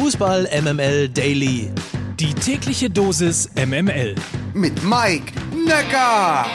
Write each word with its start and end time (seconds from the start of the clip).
Fußball 0.00 0.48
MML 0.62 1.08
Daily. 1.08 1.72
Die 2.20 2.32
tägliche 2.32 2.88
Dosis 2.88 3.50
MML. 3.56 4.14
Mit 4.54 4.84
Mike 4.84 5.32
Necker. 5.66 6.46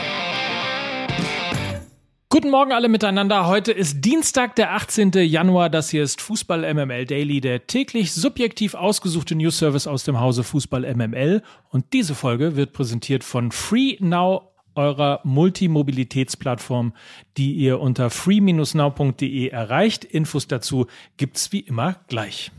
Guten 2.30 2.50
Morgen 2.50 2.72
alle 2.72 2.88
miteinander. 2.88 3.46
Heute 3.46 3.74
ist 3.74 4.00
Dienstag, 4.00 4.56
der 4.56 4.72
18. 4.72 5.12
Januar. 5.26 5.70
Das 5.70 5.90
hier 5.90 6.04
ist 6.04 6.22
Fußball 6.22 6.74
MML 6.74 7.06
Daily, 7.06 7.42
der 7.42 7.68
täglich 7.68 8.14
subjektiv 8.14 8.76
ausgesuchte 8.76 9.36
News 9.36 9.58
Service 9.58 9.88
aus 9.88 10.06
dem 10.06 10.22
Hause 10.22 10.46
Fußball 10.46 10.96
MML. 10.96 11.44
Und 11.68 11.92
diese 11.92 12.16
Folge 12.16 12.56
wird 12.56 12.72
präsentiert 12.72 13.26
von 13.26 13.52
Free 13.52 13.98
Now 14.00 14.54
eurer 14.74 15.20
Multimobilitätsplattform, 15.26 16.94
die 17.36 17.56
ihr 17.56 17.82
unter 17.82 18.10
free-now.de 18.10 19.50
erreicht. 19.50 20.06
Infos 20.06 20.48
dazu 20.48 20.88
gibt's 21.18 21.52
wie 21.52 21.60
immer 21.60 21.98
gleich. 22.08 22.50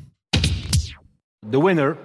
The 1.50 1.60
winner 1.60 1.98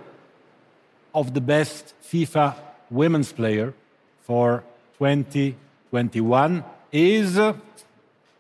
of 1.14 1.34
the 1.34 1.40
best 1.40 1.94
FIFA 2.04 2.56
women's 2.92 3.32
player 3.32 3.74
for 4.22 4.64
2021 4.98 6.64
is 6.92 7.40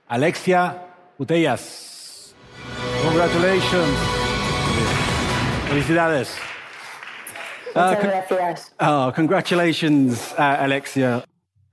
Alexia 0.09 0.75
Putellas. 1.17 2.34
Congratulations. 3.02 3.98
Felicidades. 5.70 6.38
Uh, 7.75 7.95
con 7.95 8.11
oh, 8.80 9.11
congratulations, 9.13 10.34
uh, 10.34 10.58
Alexia. 10.59 11.23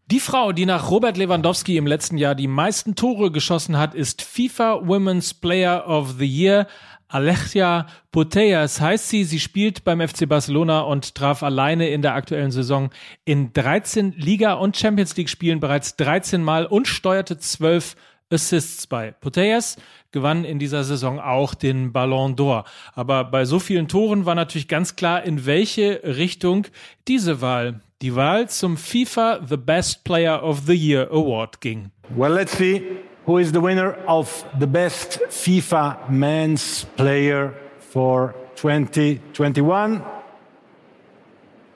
Die 0.09 0.21
Frau, 0.21 0.53
die 0.53 0.67
nach 0.67 0.89
Robert 0.93 1.17
Lewandowski 1.17 1.77
im 1.77 1.87
letzten 1.89 2.17
Jahr 2.17 2.37
die 2.37 2.47
meisten 2.47 2.95
Tore 2.95 3.33
geschossen 3.33 3.77
hat, 3.77 3.93
ist 3.93 4.23
FIFA 4.23 4.87
Women's 4.87 5.35
Player 5.35 5.85
of 5.89 6.19
the 6.19 6.27
Year. 6.27 6.69
Alexia 7.09 7.87
Putellas 8.11 8.81
heißt 8.81 9.09
sie. 9.09 9.25
Sie 9.25 9.41
spielt 9.41 9.85
beim 9.85 10.07
FC 10.07 10.29
Barcelona 10.29 10.81
und 10.81 11.15
traf 11.15 11.43
alleine 11.43 11.89
in 11.89 12.03
der 12.03 12.15
aktuellen 12.15 12.51
Saison 12.51 12.91
in 13.25 13.53
13 13.53 14.15
Liga- 14.17 14.55
und 14.55 14.77
Champions 14.77 15.17
League-Spielen 15.17 15.61
bereits 15.61 15.97
13 15.97 16.43
Mal 16.43 16.67
und 16.67 16.89
steuerte 16.89 17.39
12 17.39 17.97
Assists 18.29 18.89
bei. 18.89 19.13
Putellas 19.13 19.77
gewann 20.11 20.45
in 20.45 20.59
dieser 20.59 20.83
Saison 20.83 21.21
auch 21.21 21.55
den 21.55 21.93
Ballon 21.93 22.35
d'Or. 22.35 22.65
Aber 22.95 23.25
bei 23.25 23.45
so 23.45 23.61
vielen 23.61 23.87
Toren 23.87 24.27
war 24.27 24.35
natürlich 24.35 24.67
ganz 24.67 24.97
klar, 24.97 25.23
in 25.23 25.47
welche 25.47 26.01
Richtung 26.03 26.67
diese 27.07 27.41
Wahl 27.41 27.81
die 28.03 28.15
Wahl 28.15 28.49
zum 28.49 28.77
FIFA 28.77 29.41
The 29.49 29.57
Best 29.57 30.05
Player 30.05 30.43
of 30.43 30.63
the 30.67 30.75
Year 30.75 31.09
Award 31.11 31.61
ging. 31.61 31.91
Well, 32.15 32.33
let's 32.33 32.57
see 32.57 32.83
who 33.27 33.39
is 33.39 33.51
the 33.51 33.61
winner 33.61 33.93
of 34.07 34.45
the 34.57 34.69
best 34.69 35.19
FIFA 35.29 36.09
men's 36.09 36.85
player 36.97 37.53
for 37.81 38.35
2021. 38.55 40.03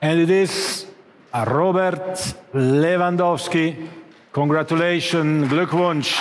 And 0.01 0.19
it 0.19 0.29
is 0.29 0.85
Robert 1.33 2.15
Lewandowski. 2.53 3.89
Congratulations, 4.31 5.49
Glückwunsch. 5.49 6.17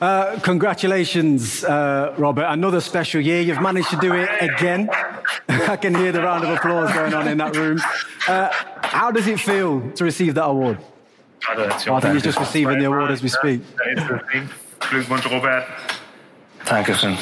Uh, 0.00 0.38
congratulations, 0.40 1.64
uh, 1.64 2.14
Robert. 2.16 2.46
Another 2.48 2.80
special 2.80 3.20
year. 3.20 3.40
You've 3.40 3.60
managed 3.60 3.90
to 3.90 3.96
do 3.96 4.14
it 4.14 4.28
again. 4.40 4.88
I 5.48 5.76
can 5.76 5.94
hear 5.94 6.12
the 6.12 6.22
round 6.22 6.44
of 6.44 6.50
applause 6.50 6.92
going 6.92 7.14
on 7.14 7.28
in 7.28 7.38
that 7.38 7.56
room. 7.56 7.78
Uh, 8.26 8.50
how 8.92 9.10
does 9.10 9.26
it 9.26 9.40
feel 9.40 9.90
to 9.92 10.04
receive 10.04 10.34
that 10.34 10.44
award? 10.44 10.78
Oh, 11.48 11.94
I 11.94 12.00
think 12.00 12.14
he's 12.14 12.22
just 12.22 12.38
receiving 12.38 12.78
the 12.78 12.84
award 12.84 13.10
as 13.10 13.22
we 13.22 13.28
speak. 13.28 13.62
Glückwunsch, 14.78 15.30
Robert. 15.30 15.64
Dankeschön. 16.64 17.16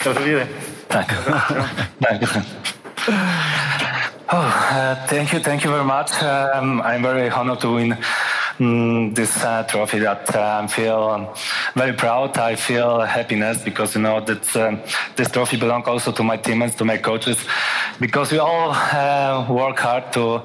Gratuliere. 0.00 0.46
Danke. 0.88 1.14
Dankeschön. 2.00 2.44
Oh, 4.34 4.36
uh, 4.36 4.94
thank 5.08 5.32
you, 5.32 5.40
thank 5.40 5.64
you 5.64 5.70
very 5.70 5.84
much. 5.84 6.10
Um, 6.22 6.80
I'm 6.80 7.02
very 7.02 7.28
honored 7.28 7.60
to 7.60 7.74
win 7.74 7.96
um, 8.60 9.12
this 9.12 9.36
uh, 9.44 9.64
trophy. 9.64 9.98
That 9.98 10.34
uh, 10.34 10.62
I 10.64 10.66
feel 10.68 10.96
um, 11.10 11.28
very 11.74 11.92
proud. 11.92 12.38
I 12.38 12.56
feel 12.56 13.00
happiness 13.00 13.62
because 13.62 13.94
you 13.94 14.00
know 14.00 14.20
that 14.20 14.56
um, 14.56 14.80
this 15.16 15.30
trophy 15.30 15.58
belongs 15.58 15.86
also 15.86 16.12
to 16.12 16.22
my 16.22 16.38
teammates, 16.38 16.76
to 16.76 16.84
my 16.84 16.96
coaches, 16.98 17.38
because 18.00 18.32
we 18.32 18.38
all 18.38 18.70
uh, 18.72 19.46
work 19.50 19.78
hard 19.78 20.12
to 20.12 20.42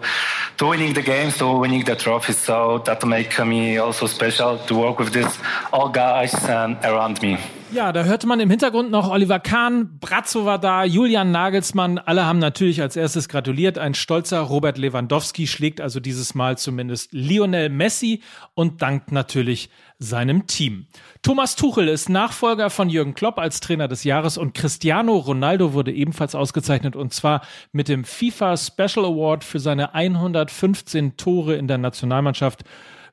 to 0.58 0.66
winning 0.68 0.94
the 0.94 1.02
games, 1.02 1.38
to 1.38 1.58
winning 1.58 1.84
the 1.86 1.96
trophies. 1.96 2.38
So 2.38 2.80
that 2.86 3.06
make 3.06 3.38
me 3.46 3.78
also 3.78 4.08
special 4.08 4.58
to 4.58 4.76
work 4.76 5.00
with 5.00 5.14
this 5.14 5.38
all 5.72 5.90
guys 5.90 6.34
um, 6.50 6.78
around 6.84 7.22
me. 7.22 7.38
Ja, 7.74 7.92
da 7.92 8.06
hörte 8.06 8.28
man 8.28 8.40
im 8.40 8.50
Hintergrund 8.50 8.92
noch 8.92 9.10
Oliver 9.10 9.40
Kahn, 9.40 10.00
Brazzo 10.00 10.46
war 10.46 10.58
da, 10.58 10.86
Julian 10.86 11.32
Nagelsmann. 11.32 11.98
Alle 11.98 12.26
haben 12.26 12.40
natürlich 12.40 12.82
als 12.82 12.96
erstes 12.96 13.28
gratuliert. 13.28 13.78
Ein 13.78 13.94
stolzer 13.94 14.40
Robert 14.40 14.78
Lewandowski 14.78 15.48
schlägt 15.48 15.82
also 15.82 16.00
dieses 16.00 16.34
Mal 16.34 16.58
zumindest 16.58 17.12
Lionel 17.12 17.68
Messi 17.70 18.22
und 18.54 18.82
dankt 18.82 19.12
natürlich 19.12 19.70
seinem 20.00 20.48
Team. 20.48 20.88
Thomas 21.24 21.58
Tuchel 21.58 21.90
ist 21.90 22.08
Nachfolger 22.08 22.70
von 22.70 22.90
Jürgen 22.90 23.16
Klopp 23.16 23.38
als 23.38 23.60
Trainer 23.60 23.90
des 23.90 24.06
Jahres 24.06 24.38
und 24.38 24.54
Cristiano 24.54 25.18
Ronaldo 25.18 25.74
wurde 25.74 25.92
ebenfalls 25.92 26.36
ausgezeichnet 26.36 26.96
und 26.96 27.14
zwar 27.14 27.42
mit 27.74 27.90
dem 27.90 28.06
FIFA 28.06 28.56
Special 28.56 29.06
Award 29.06 29.44
für 29.44 29.60
seine 29.60 29.94
115 29.94 31.18
Tore 31.18 31.56
in 31.56 31.68
der 31.68 31.80
Nationalmannschaft. 31.80 32.64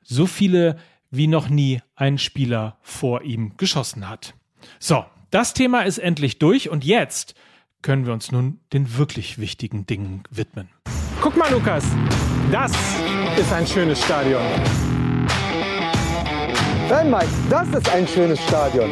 So 0.01 0.25
viele 0.25 0.77
wie 1.11 1.27
noch 1.27 1.49
nie 1.49 1.81
ein 1.95 2.17
Spieler 2.17 2.77
vor 2.81 3.23
ihm 3.23 3.57
geschossen 3.57 4.07
hat. 4.07 4.33
So, 4.79 5.05
das 5.31 5.53
Thema 5.53 5.81
ist 5.81 5.97
endlich 5.97 6.39
durch 6.39 6.69
und 6.69 6.83
jetzt 6.83 7.35
können 7.81 8.05
wir 8.05 8.13
uns 8.13 8.31
nun 8.31 8.59
den 8.73 8.97
wirklich 8.97 9.37
wichtigen 9.37 9.85
Dingen 9.85 10.23
widmen. 10.29 10.69
Guck 11.21 11.37
mal, 11.37 11.51
Lukas, 11.51 11.83
das 12.51 12.71
ist 13.37 13.51
ein 13.51 13.65
schönes 13.67 14.03
Stadion. 14.03 14.41
Nein, 16.89 17.09
Mike, 17.09 17.27
das 17.49 17.67
ist 17.69 17.89
ein 17.89 18.07
schönes 18.07 18.39
Stadion. 18.43 18.89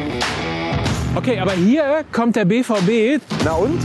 Okay, 1.14 1.38
aber 1.38 1.52
hier 1.52 2.04
kommt 2.10 2.34
der 2.36 2.44
BVB. 2.44 3.22
Na 3.44 3.52
und? 3.52 3.80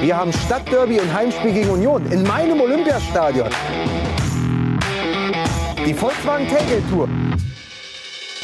Wir 0.00 0.16
haben 0.16 0.32
Stadtderby 0.32 0.98
und 0.98 1.12
Heimspiel 1.12 1.52
gegen 1.52 1.68
Union 1.68 2.10
in 2.10 2.22
meinem 2.22 2.60
Olympiastadion. 2.60 3.50
Die 5.86 5.92
Volkswagen 5.92 6.48
Tailgate 6.48 6.88
Tour 6.88 7.08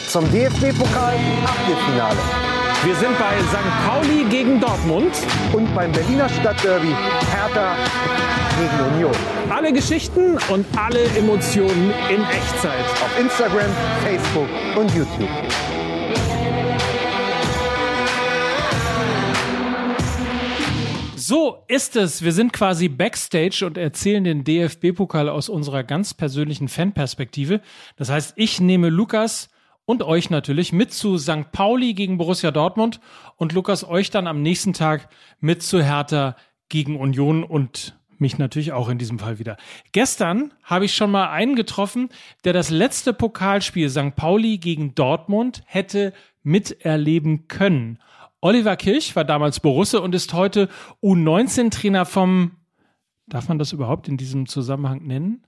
zum 0.08 0.30
DFB-Pokal 0.30 1.16
Achtelfinale. 1.44 2.55
Wir 2.84 2.94
sind 2.94 3.18
bei 3.18 3.38
St. 3.48 3.86
Pauli 3.86 4.24
gegen 4.30 4.60
Dortmund. 4.60 5.12
Und 5.52 5.74
beim 5.74 5.90
Berliner 5.92 6.28
Stadtderby 6.28 6.94
Hertha 7.32 7.76
gegen 8.58 8.94
Union. 8.94 9.14
Alle 9.50 9.72
Geschichten 9.72 10.38
und 10.50 10.66
alle 10.76 11.04
Emotionen 11.16 11.92
in 12.10 12.22
Echtzeit. 12.22 12.84
Auf 13.02 13.20
Instagram, 13.20 13.70
Facebook 14.04 14.48
und 14.76 14.94
YouTube. 14.94 15.28
So 21.16 21.64
ist 21.66 21.96
es. 21.96 22.22
Wir 22.22 22.32
sind 22.32 22.52
quasi 22.52 22.88
backstage 22.88 23.64
und 23.66 23.76
erzählen 23.76 24.22
den 24.22 24.44
DFB-Pokal 24.44 25.28
aus 25.28 25.48
unserer 25.48 25.82
ganz 25.82 26.14
persönlichen 26.14 26.68
Fanperspektive. 26.68 27.60
Das 27.96 28.10
heißt, 28.10 28.34
ich 28.36 28.60
nehme 28.60 28.90
Lukas 28.90 29.48
und 29.86 30.02
euch 30.02 30.28
natürlich 30.28 30.72
mit 30.72 30.92
zu 30.92 31.16
St. 31.16 31.50
Pauli 31.52 31.94
gegen 31.94 32.18
Borussia 32.18 32.50
Dortmund 32.50 33.00
und 33.36 33.52
Lukas 33.52 33.84
euch 33.84 34.10
dann 34.10 34.26
am 34.26 34.42
nächsten 34.42 34.74
Tag 34.74 35.08
mit 35.40 35.62
zu 35.62 35.82
Hertha 35.82 36.36
gegen 36.68 36.98
Union 36.98 37.44
und 37.44 37.96
mich 38.18 38.38
natürlich 38.38 38.72
auch 38.72 38.88
in 38.88 38.98
diesem 38.98 39.18
Fall 39.18 39.38
wieder. 39.38 39.56
Gestern 39.92 40.52
habe 40.62 40.86
ich 40.86 40.94
schon 40.94 41.10
mal 41.10 41.30
einen 41.30 41.54
getroffen, 41.54 42.08
der 42.44 42.52
das 42.52 42.70
letzte 42.70 43.12
Pokalspiel 43.12 43.88
St. 43.88 44.16
Pauli 44.16 44.58
gegen 44.58 44.94
Dortmund 44.94 45.62
hätte 45.66 46.12
miterleben 46.42 47.48
können. 47.48 47.98
Oliver 48.40 48.76
Kirch 48.76 49.16
war 49.16 49.24
damals 49.24 49.60
Borusse 49.60 50.00
und 50.00 50.14
ist 50.14 50.32
heute 50.32 50.68
U19-Trainer 51.02 52.06
vom, 52.06 52.52
darf 53.26 53.48
man 53.48 53.58
das 53.58 53.72
überhaupt 53.72 54.08
in 54.08 54.16
diesem 54.16 54.46
Zusammenhang 54.46 55.02
nennen? 55.06 55.44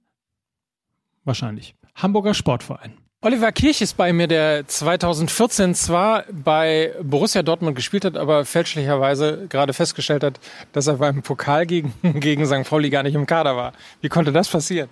Wahrscheinlich. 1.25 1.75
Hamburger 1.94 2.35
Sportverein. 2.35 2.94
Oliver 3.20 3.50
Kirch 3.50 3.81
ist 3.81 3.97
bei 3.97 4.12
mir, 4.12 4.29
der 4.29 4.69
2014 4.69 5.75
zwar 5.75 6.25
bei 6.31 6.94
Borussia 7.03 7.43
Dortmund 7.43 7.75
gespielt 7.75 8.05
hat, 8.05 8.17
aber 8.17 8.44
fälschlicherweise 8.44 9.47
gerade 9.49 9.73
festgestellt 9.73 10.23
hat, 10.23 10.38
dass 10.73 10.87
er 10.87 10.99
beim 10.99 11.23
Pokal 11.23 11.67
gegen, 11.67 11.93
gegen 12.20 12.47
St. 12.47 12.62
Pauli 12.62 12.91
gar 12.91 13.03
nicht 13.03 13.17
im 13.17 13.26
Kader 13.26 13.56
war. 13.56 13.73
Wie 14.03 14.09
konnte 14.09 14.31
das 14.31 14.49
passieren? 14.49 14.88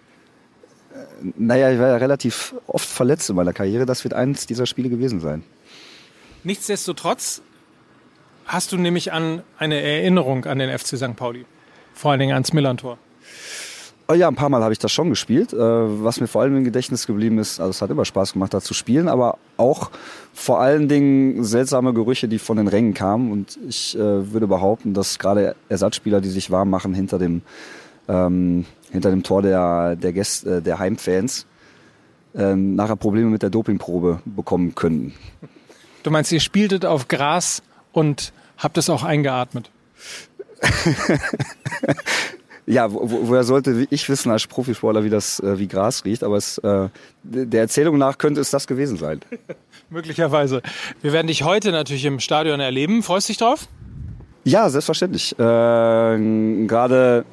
Naja, 1.37 1.70
ich 1.70 1.78
war 1.78 1.87
ja 1.87 1.96
relativ 1.99 2.56
oft 2.67 2.88
verletzt 2.88 3.31
in 3.31 3.37
meiner 3.37 3.52
Karriere. 3.52 3.87
Das 3.87 4.02
wird 4.02 4.12
eines 4.12 4.44
dieser 4.44 4.67
Spiele 4.67 4.88
gewesen 4.88 5.20
sein. 5.20 5.44
Nichtsdestotrotz 6.43 7.43
hast 8.44 8.72
du 8.72 8.76
nämlich 8.76 9.12
an 9.12 9.44
eine 9.56 9.81
Erinnerung 9.81 10.46
an 10.46 10.58
den 10.58 10.76
FC 10.76 10.96
St. 10.96 11.14
Pauli. 11.14 11.44
Vor 11.94 12.11
allen 12.11 12.19
Dingen 12.19 12.34
ans 12.34 12.52
Millantor. 12.52 12.99
Oh 14.08 14.14
ja, 14.14 14.29
ein 14.29 14.37
paar 14.37 14.49
Mal 14.49 14.62
habe 14.62 14.73
ich 14.73 14.79
das 14.79 14.93
schon 14.93 15.11
gespielt. 15.11 15.53
Äh, 15.53 15.58
was 15.58 16.20
mir 16.20 16.29
vor 16.29 16.43
allem 16.43 16.56
im 16.56 16.64
Gedächtnis 16.64 17.06
geblieben 17.06 17.38
ist, 17.38 17.58
also 17.58 17.70
es 17.70 17.82
hat 17.82 17.91
immer 17.91 18.05
Spaß 18.05 18.35
gemacht, 18.35 18.55
da 18.55 18.61
zu 18.61 18.73
spielen, 18.73 19.08
aber 19.08 19.38
auch 19.56 19.91
vor 20.32 20.61
allen 20.61 20.88
Dingen 20.88 21.43
seltsame 21.43 21.93
Gerüche, 21.93 22.29
die 22.29 22.38
von 22.38 22.56
den 22.56 22.69
Rängen 22.69 22.94
kamen. 22.94 23.32
Und 23.32 23.58
ich 23.69 23.97
äh, 23.97 24.32
würde 24.32 24.47
behaupten, 24.47 24.94
dass 24.94 25.19
gerade 25.19 25.56
Ersatzspieler, 25.69 26.20
die 26.20 26.29
sich 26.29 26.53
warm 26.53 26.70
machen 26.70 26.94
hinter 26.94 27.19
dem, 27.19 27.43
ähm, 28.06 28.64
hinter 28.93 29.11
dem 29.11 29.25
Tor 29.25 29.43
der, 29.43 29.97
der, 29.97 30.12
Gäste, 30.12 30.58
äh, 30.58 30.62
der 30.62 30.79
Heimfans, 30.79 31.47
äh, 32.37 32.55
nachher 32.55 32.97
Probleme 32.97 33.31
mit 33.31 33.43
der 33.43 33.50
Dopingprobe 33.50 34.20
bekommen 34.25 34.76
können. 34.76 35.14
Du 36.05 36.12
meinst, 36.12 36.31
ihr 36.31 36.38
spieltet 36.41 36.87
auf 36.87 37.08
Gras 37.08 37.61
und 37.91 38.32
habt 38.56 38.79
es 38.79 38.88
auch 38.88 39.03
eingeatmet? 39.03 39.69
ja, 42.66 42.92
wo, 42.92 43.28
woher 43.28 43.44
sollte 43.44 43.86
ich 43.90 44.08
wissen 44.08 44.30
als 44.30 44.46
Profisportler, 44.46 45.04
wie 45.04 45.10
das 45.10 45.40
äh, 45.40 45.58
wie 45.58 45.68
Gras 45.68 46.04
riecht? 46.04 46.24
Aber 46.24 46.36
es, 46.36 46.58
äh, 46.58 46.88
der 47.22 47.60
Erzählung 47.60 47.96
nach 47.98 48.18
könnte 48.18 48.40
es 48.40 48.50
das 48.50 48.66
gewesen 48.66 48.96
sein. 48.96 49.20
Möglicherweise. 49.90 50.62
Wir 51.00 51.12
werden 51.12 51.28
dich 51.28 51.44
heute 51.44 51.70
natürlich 51.70 52.04
im 52.04 52.18
Stadion 52.18 52.58
erleben. 52.58 53.02
Freust 53.02 53.28
du 53.28 53.32
dich 53.32 53.38
drauf? 53.38 53.68
Ja, 54.44 54.68
selbstverständlich. 54.68 55.38
Äh, 55.38 55.42
Gerade 56.66 57.24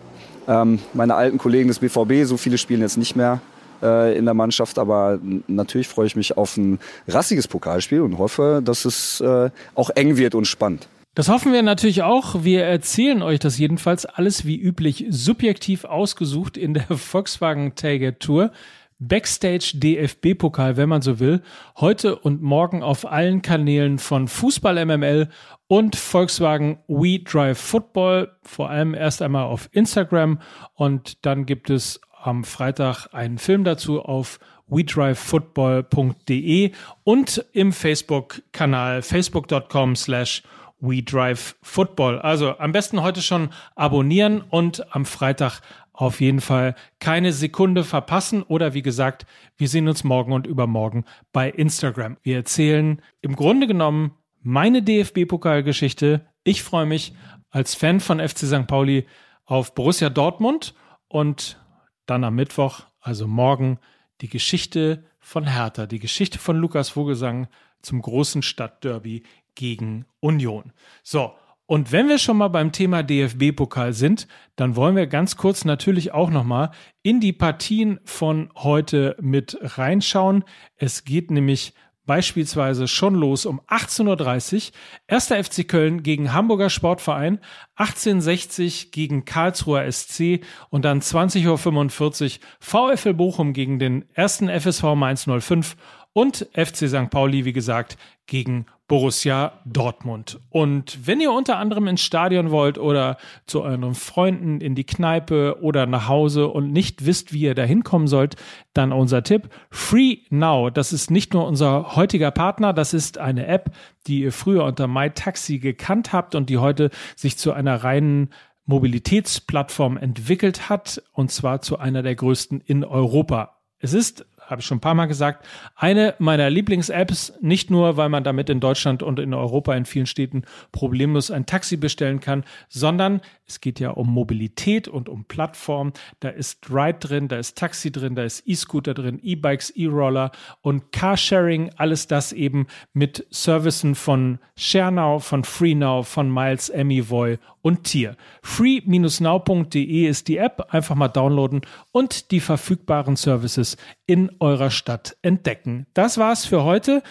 ähm, 0.48 0.80
meine 0.94 1.16
alten 1.16 1.38
Kollegen 1.38 1.68
des 1.68 1.80
BVB, 1.80 2.26
so 2.26 2.38
viele 2.38 2.58
spielen 2.58 2.82
jetzt 2.82 2.98
nicht 2.98 3.16
mehr 3.16 3.42
äh, 3.82 4.18
in 4.18 4.26
der 4.26 4.34
Mannschaft, 4.34 4.78
aber 4.78 5.20
natürlich 5.48 5.88
freue 5.88 6.08
ich 6.08 6.16
mich 6.16 6.38
auf 6.38 6.58
ein 6.58 6.80
rassiges 7.08 7.48
Pokalspiel 7.48 8.02
und 8.02 8.18
hoffe, 8.18 8.62
dass 8.64 8.86
es 8.86 9.22
äh, 9.22 9.50
auch 9.76 9.90
eng 9.92 10.18
wird 10.18 10.36
und 10.36 10.46
spannend. 10.46 10.88
Das 11.16 11.30
hoffen 11.30 11.54
wir 11.54 11.62
natürlich 11.62 12.02
auch. 12.02 12.44
Wir 12.44 12.64
erzählen 12.64 13.22
euch 13.22 13.38
das 13.40 13.60
jedenfalls 13.60 14.08
alles 14.08 14.46
wie 14.46 14.60
üblich 14.60 15.06
subjektiv 15.10 15.86
ausgesucht 15.86 16.58
in 16.58 16.74
der 16.74 16.88
Volkswagen 16.98 17.76
Tailgate 17.76 18.18
Tour. 18.18 18.52
Backstage 18.98 19.74
DFB-Pokal, 19.76 20.76
wenn 20.78 20.90
man 20.90 21.04
so 21.04 21.20
will. 21.20 21.44
Heute 21.78 22.16
und 22.16 22.42
morgen 22.42 22.82
auf 22.82 23.06
allen 23.06 23.44
Kanälen 23.44 24.00
von 24.00 24.28
Fußball 24.28 24.84
MML 24.86 25.30
und 25.68 25.96
Volkswagen 25.96 26.80
We 26.88 27.20
Drive 27.20 27.60
Football. 27.60 28.32
Vor 28.42 28.72
allem 28.72 28.96
erst 28.96 29.22
einmal 29.22 29.44
auf 29.44 29.70
Instagram 29.72 30.40
und 30.74 31.24
dann 31.26 31.46
gibt 31.46 31.70
es 31.70 32.02
am 32.24 32.44
Freitag 32.44 33.14
einen 33.14 33.38
Film 33.38 33.64
dazu 33.66 34.02
auf 34.02 34.40
wedrivefootball.de 34.68 36.72
und 37.04 37.46
im 37.52 37.72
Facebook-Kanal 37.74 39.04
facebook.com 39.04 39.96
slash 39.96 40.42
We 40.84 41.02
Drive 41.02 41.56
Football. 41.62 42.20
Also 42.20 42.58
am 42.60 42.74
besten 42.74 43.02
heute 43.02 43.22
schon 43.22 43.50
abonnieren 43.76 44.42
und 44.42 44.94
am 44.94 45.06
Freitag 45.06 45.62
auf 45.94 46.20
jeden 46.20 46.42
Fall 46.42 46.76
keine 47.00 47.32
Sekunde 47.32 47.86
verpassen. 47.86 48.44
Oder 48.44 48.74
wie 48.74 48.82
gesagt, 48.82 49.26
wir 49.56 49.70
sehen 49.70 49.88
uns 49.88 50.04
morgen 50.04 50.34
und 50.34 50.46
übermorgen 50.46 51.06
bei 51.32 51.50
Instagram. 51.50 52.18
Wir 52.22 52.36
erzählen 52.36 53.02
im 53.22 53.36
Grunde 53.36 53.66
genommen 53.66 54.18
meine 54.42 54.84
DFB-Pokalgeschichte. 54.84 56.28
Ich 56.44 56.64
freue 56.64 56.86
mich 56.86 57.14
als 57.50 57.76
Fan 57.76 58.02
von 58.02 58.20
FC 58.20 58.40
St. 58.40 58.68
Pauli 58.68 59.08
auf 59.46 59.74
Borussia 59.76 60.10
Dortmund 60.10 60.74
und 61.08 61.62
dann 62.06 62.26
am 62.26 62.36
Mittwoch, 62.36 62.82
also 63.00 63.26
morgen, 63.26 63.80
die 64.20 64.28
Geschichte 64.28 65.06
von 65.20 65.46
Hertha, 65.46 65.86
die 65.86 66.00
Geschichte 66.00 66.40
von 66.40 66.58
Lukas 66.58 66.90
Vogelsang 66.90 67.48
zum 67.82 68.02
großen 68.02 68.42
Stadtderby 68.42 69.24
gegen 69.56 70.06
Union. 70.20 70.74
So, 71.04 71.34
und 71.66 71.92
wenn 71.92 72.10
wir 72.10 72.18
schon 72.18 72.38
mal 72.38 72.50
beim 72.50 72.72
Thema 72.72 73.04
DFB-Pokal 73.04 73.94
sind, 73.94 74.28
dann 74.56 74.76
wollen 74.76 74.96
wir 74.96 75.08
ganz 75.08 75.38
kurz 75.38 75.64
natürlich 75.66 76.12
auch 76.12 76.30
nochmal 76.30 76.72
in 77.02 77.20
die 77.20 77.34
Partien 77.34 78.00
von 78.04 78.50
heute 78.56 79.16
mit 79.22 79.58
reinschauen. 79.62 80.44
Es 80.76 81.06
geht 81.06 81.32
nämlich 81.32 81.74
beispielsweise 82.06 82.88
schon 82.88 83.16
los 83.16 83.46
um 83.46 83.62
18.30 83.62 84.56
Uhr. 84.56 84.74
Erster 85.08 85.44
FC 85.44 85.68
Köln 85.68 86.04
gegen 86.04 86.34
Hamburger 86.34 86.70
Sportverein, 86.70 87.40
1860 87.76 88.92
gegen 88.92 89.26
Karlsruher 89.26 89.90
SC 89.90 90.42
und 90.70 90.84
dann 90.86 91.00
20.45 91.00 92.40
Uhr 92.40 92.98
VfL 92.98 93.14
Bochum 93.14 93.54
gegen 93.54 93.80
den 93.80 94.06
ersten 94.14 94.50
FSV 94.50 94.96
Mainz 94.96 95.28
05 95.28 95.78
und 96.12 96.48
FC 96.54 96.90
St. 96.90 97.10
Pauli, 97.10 97.46
wie 97.46 97.54
gesagt, 97.54 97.98
gegen 98.28 98.66
Borussia 98.88 99.62
Dortmund. 99.66 100.40
Und 100.50 101.08
wenn 101.08 101.22
ihr 101.22 101.32
unter 101.32 101.58
anderem 101.58 101.88
ins 101.88 102.02
Stadion 102.02 102.52
wollt 102.52 102.78
oder 102.78 103.18
zu 103.48 103.62
euren 103.62 103.96
Freunden 103.96 104.60
in 104.60 104.76
die 104.76 104.84
Kneipe 104.84 105.58
oder 105.62 105.86
nach 105.86 106.10
Hause 106.10 106.50
und 106.50 106.72
nicht 106.72 107.06
wisst, 107.06 107.32
wie 107.32 107.42
ihr 107.42 107.56
da 107.56 107.64
hinkommen 107.64 108.08
sollt, 108.08 108.36
dann 108.74 108.92
unser 108.92 109.24
Tipp 109.24 109.50
Free 109.70 110.18
Now. 110.30 110.70
Das 110.70 110.92
ist 110.92 111.12
nicht 111.12 111.34
nur 111.34 111.48
unser 111.48 111.96
heutiger 111.96 112.32
Partner, 112.32 112.74
das 112.74 112.94
ist 112.94 113.18
eine 113.18 113.48
App, 113.48 113.72
die 114.06 114.22
ihr 114.22 114.34
früher 114.34 114.66
unter 114.66 114.88
MyTaxi 114.88 115.60
gekannt 115.60 116.12
habt 116.12 116.36
und 116.36 116.50
die 116.50 116.58
heute 116.58 116.90
sich 117.16 117.38
zu 117.38 117.54
einer 117.54 117.84
reinen 117.84 118.30
Mobilitätsplattform 118.66 119.98
entwickelt 119.98 120.70
hat 120.70 121.02
und 121.14 121.32
zwar 121.32 121.62
zu 121.62 121.80
einer 121.80 122.04
der 122.04 122.16
größten 122.16 122.62
in 122.62 122.84
Europa. 122.84 123.58
Es 123.80 123.94
ist 123.94 124.26
habe 124.48 124.62
ich 124.62 124.66
schon 124.66 124.78
ein 124.78 124.82
paar 124.82 124.94
Mal 124.94 125.06
gesagt, 125.06 125.46
eine 125.76 126.16
meiner 126.20 126.50
Lieblings-Apps, 126.50 127.34
nicht 127.42 127.70
nur, 127.70 127.98
weil 127.98 128.10
man 128.10 128.24
damit 128.24 128.50
in 128.50 128.60
Deutschland 128.60 129.04
und 129.04 129.20
in 129.20 129.34
Europa 129.34 129.76
in 129.76 129.86
vielen 129.86 130.06
Städten 130.06 130.44
problemlos 130.72 131.32
ein 131.32 131.46
Taxi 131.46 131.78
bestellen 131.78 132.20
kann, 132.20 132.44
sondern 132.70 133.22
es 133.46 133.62
geht 133.62 133.80
ja 133.80 133.92
um 133.92 134.10
Mobilität 134.10 134.88
und 134.88 135.10
um 135.10 135.26
Plattform. 135.26 135.94
Da 136.20 136.30
ist 136.30 136.70
Ride 136.70 137.00
drin, 137.00 137.28
da 137.28 137.38
ist 137.38 137.58
Taxi 137.58 137.92
drin, 137.92 138.16
da 138.16 138.24
ist 138.24 138.48
E-Scooter 138.48 138.94
drin, 138.94 139.20
E-Bikes, 139.22 139.72
E-Roller 139.72 140.32
und 140.62 140.92
Carsharing, 140.92 141.72
alles 141.78 142.08
das 142.08 142.32
eben 142.32 142.68
mit 142.94 143.26
Servicen 143.30 143.96
von 143.96 144.40
ShareNow, 144.56 145.24
von 145.24 145.44
FreeNow, 145.44 146.08
von 146.08 146.34
Miles, 146.34 146.70
Emivoy 146.70 147.38
und 147.64 147.86
Tier. 147.86 148.16
free-now.de 148.44 150.06
ist 150.08 150.28
die 150.28 150.38
App, 150.38 150.68
einfach 150.72 150.94
mal 150.94 151.08
downloaden 151.08 151.62
und 151.92 152.30
die 152.30 152.42
verfügbaren 152.42 153.16
Services 153.16 153.78
in 154.06 154.32
eurer 154.40 154.70
Stadt 154.70 155.18
entdecken. 155.24 155.88
Das 155.96 156.20
war's 156.20 156.46
für 156.46 156.64
heute. 156.64 157.02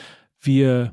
Wir 0.41 0.93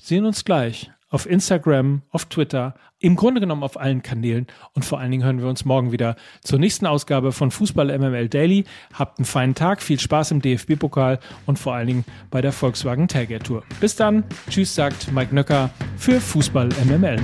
sehen 0.00 0.26
uns 0.26 0.44
gleich 0.44 0.90
auf 1.08 1.24
Instagram, 1.24 2.02
auf 2.10 2.24
Twitter, 2.26 2.74
im 2.98 3.14
Grunde 3.14 3.40
genommen 3.40 3.62
auf 3.62 3.78
allen 3.78 4.02
Kanälen 4.02 4.46
und 4.72 4.84
vor 4.84 4.98
allen 4.98 5.10
Dingen 5.10 5.22
hören 5.22 5.40
wir 5.40 5.48
uns 5.48 5.64
morgen 5.64 5.92
wieder 5.92 6.16
zur 6.42 6.58
nächsten 6.58 6.86
Ausgabe 6.86 7.30
von 7.30 7.50
Fußball 7.50 7.96
MML 7.96 8.28
Daily. 8.28 8.64
Habt 8.92 9.18
einen 9.18 9.24
feinen 9.24 9.54
Tag, 9.54 9.82
viel 9.82 10.00
Spaß 10.00 10.32
im 10.32 10.42
DFB-Pokal 10.42 11.20
und 11.46 11.58
vor 11.58 11.74
allen 11.74 11.86
Dingen 11.86 12.04
bei 12.30 12.40
der 12.40 12.52
Volkswagen 12.52 13.06
Tailgate 13.06 13.44
Tour. 13.44 13.62
Bis 13.80 13.94
dann, 13.94 14.24
tschüss 14.50 14.74
sagt 14.74 15.12
Mike 15.12 15.34
Nöcker 15.34 15.70
für 15.96 16.20
Fußball 16.20 16.70
MML. 16.84 17.20